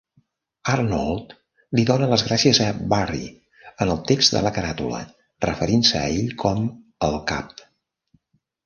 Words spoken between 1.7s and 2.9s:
li dóna les gràcies a